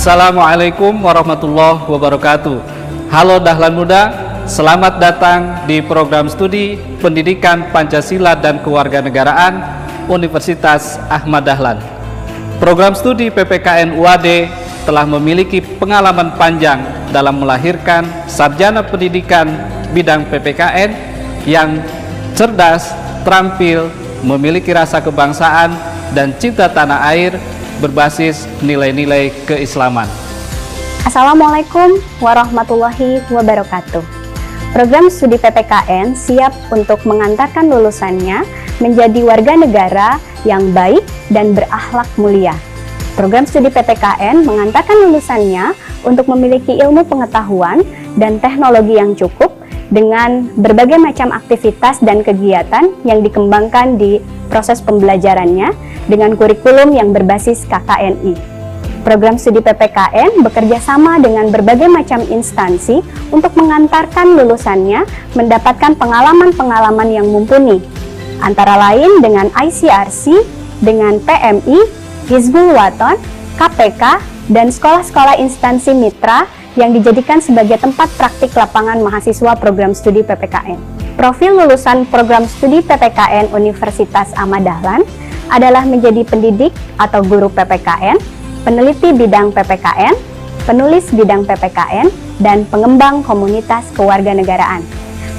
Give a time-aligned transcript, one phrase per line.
[0.00, 2.56] Assalamualaikum warahmatullahi wabarakatuh.
[3.12, 4.08] Halo Dahlan Muda,
[4.48, 9.60] selamat datang di program studi Pendidikan Pancasila dan Kewarganegaraan
[10.08, 11.84] Universitas Ahmad Dahlan.
[12.56, 14.48] Program studi PPKN UAD
[14.88, 16.80] telah memiliki pengalaman panjang
[17.12, 19.52] dalam melahirkan sarjana pendidikan
[19.92, 20.96] bidang PPKN
[21.44, 21.76] yang
[22.32, 23.92] cerdas, terampil,
[24.24, 25.76] memiliki rasa kebangsaan
[26.16, 27.36] dan cinta tanah air
[27.80, 30.06] berbasis nilai-nilai keislaman.
[31.08, 34.04] Assalamualaikum warahmatullahi wabarakatuh.
[34.70, 38.46] Program studi PPKN siap untuk mengantarkan lulusannya
[38.78, 40.08] menjadi warga negara
[40.46, 42.54] yang baik dan berakhlak mulia.
[43.18, 45.74] Program studi PPKN mengantarkan lulusannya
[46.06, 47.82] untuk memiliki ilmu pengetahuan
[48.14, 49.59] dan teknologi yang cukup
[49.90, 55.74] dengan berbagai macam aktivitas dan kegiatan yang dikembangkan di proses pembelajarannya
[56.06, 58.58] dengan kurikulum yang berbasis KKNI.
[59.00, 63.00] Program studi PPKN bekerja sama dengan berbagai macam instansi
[63.32, 67.80] untuk mengantarkan lulusannya mendapatkan pengalaman-pengalaman yang mumpuni,
[68.44, 70.44] antara lain dengan ICRC,
[70.84, 71.78] dengan PMI,
[72.28, 73.16] Hizbul Waton,
[73.56, 74.20] KPK,
[74.50, 80.78] dan sekolah-sekolah instansi mitra yang dijadikan sebagai tempat praktik lapangan mahasiswa program studi PPKN.
[81.14, 85.06] Profil lulusan program studi PPKN Universitas Ahmad Dahlan
[85.50, 88.18] adalah menjadi pendidik atau guru PPKN,
[88.66, 90.14] peneliti bidang PPKN,
[90.66, 92.10] penulis bidang PPKN,
[92.42, 94.82] dan pengembang komunitas kewarganegaraan.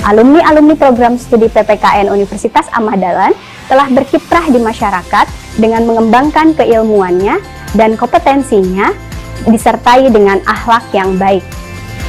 [0.00, 3.36] Alumni-alumni program studi PPKN Universitas Ahmad Dahlan
[3.70, 5.26] telah berkiprah di masyarakat
[5.60, 7.38] dengan mengembangkan keilmuannya
[7.74, 8.90] dan kompetensinya
[9.46, 11.44] disertai dengan akhlak yang baik.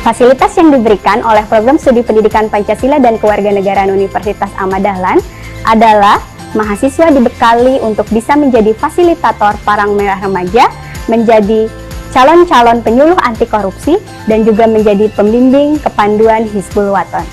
[0.02, 5.22] Fasilitas yang diberikan oleh program studi pendidikan Pancasila dan Kewarganegaraan Universitas Ahmad Dahlan
[5.62, 6.18] adalah
[6.58, 10.68] mahasiswa dibekali untuk bisa menjadi fasilitator parang merah remaja
[11.06, 11.70] menjadi
[12.12, 17.24] calon-calon penyuluh anti korupsi dan juga menjadi pembimbing kepanduan Hizbul Waton.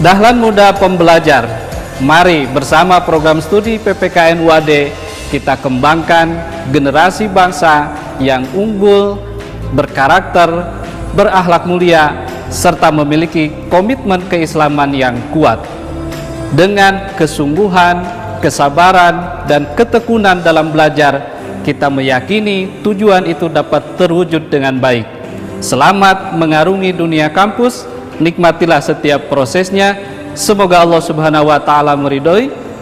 [0.00, 1.46] Dahlan Muda Pembelajar,
[1.98, 4.70] mari bersama program studi PPKN UAD
[5.28, 6.36] kita kembangkan
[6.72, 9.18] generasi bangsa yang unggul,
[9.74, 10.48] berkarakter,
[11.14, 15.58] berakhlak mulia, serta memiliki komitmen keislaman yang kuat.
[16.54, 18.06] Dengan kesungguhan,
[18.38, 21.34] kesabaran, dan ketekunan dalam belajar,
[21.66, 25.08] kita meyakini tujuan itu dapat terwujud dengan baik.
[25.64, 27.88] Selamat mengarungi dunia kampus,
[28.20, 29.96] nikmatilah setiap prosesnya.
[30.36, 32.63] Semoga Allah Subhanahu wa taala meridhoi.